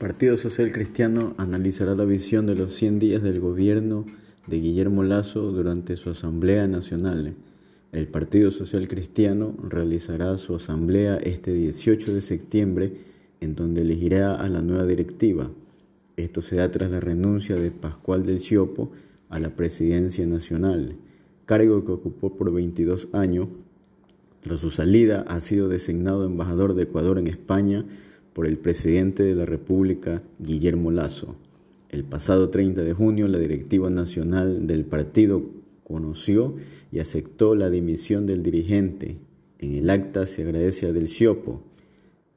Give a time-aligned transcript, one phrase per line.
[0.00, 4.06] Partido Social Cristiano analizará la visión de los 100 días del gobierno
[4.46, 7.34] de Guillermo Lazo durante su Asamblea Nacional.
[7.92, 12.94] El Partido Social Cristiano realizará su asamblea este 18 de septiembre
[13.42, 15.50] en donde elegirá a la nueva directiva.
[16.16, 18.92] Esto se da tras la renuncia de Pascual del Ciopo
[19.28, 20.96] a la presidencia nacional,
[21.44, 23.48] cargo que ocupó por 22 años.
[24.40, 27.84] Tras su salida ha sido designado embajador de Ecuador en España
[28.32, 31.36] por el presidente de la República, Guillermo Lazo.
[31.88, 35.42] El pasado 30 de junio, la directiva nacional del partido
[35.84, 36.54] conoció
[36.92, 39.18] y aceptó la dimisión del dirigente.
[39.58, 41.62] En el acta se agradece a Del Ciopo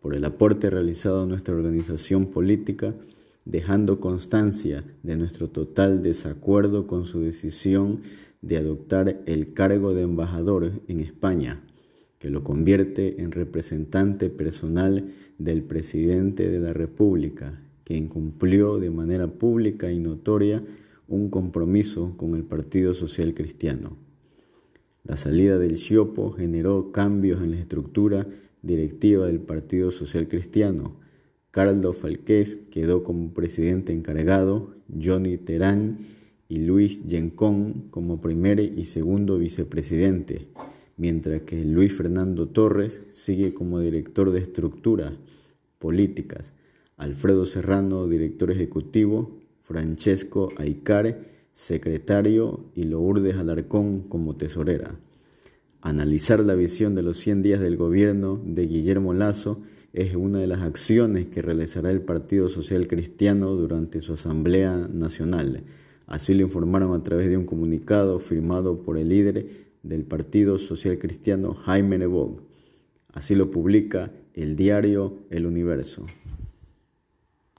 [0.00, 2.94] por el aporte realizado a nuestra organización política,
[3.44, 8.00] dejando constancia de nuestro total desacuerdo con su decisión
[8.42, 11.62] de adoptar el cargo de embajador en España
[12.18, 19.28] que lo convierte en representante personal del presidente de la República, que incumplió de manera
[19.28, 20.62] pública y notoria
[21.08, 23.96] un compromiso con el Partido Social Cristiano.
[25.04, 28.26] La salida del Ciopo generó cambios en la estructura
[28.62, 30.96] directiva del Partido Social Cristiano.
[31.52, 35.98] Carlos Falqués quedó como presidente encargado, Johnny Terán
[36.48, 40.48] y Luis Yencón como primer y segundo vicepresidente
[40.96, 45.12] mientras que Luis Fernando Torres sigue como director de estructuras
[45.78, 46.54] políticas,
[46.96, 51.18] Alfredo Serrano, director ejecutivo, Francesco Aicare,
[51.52, 54.98] secretario y Lourdes Alarcón como tesorera.
[55.80, 59.60] Analizar la visión de los 100 días del gobierno de Guillermo Lazo
[59.92, 65.64] es una de las acciones que realizará el Partido Social Cristiano durante su Asamblea Nacional.
[66.06, 70.98] Así lo informaron a través de un comunicado firmado por el líder del Partido Social
[70.98, 72.42] Cristiano Jaime Nebog.
[73.12, 76.06] Así lo publica el diario El Universo.